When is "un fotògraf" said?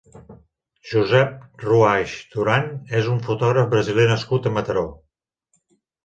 3.11-3.67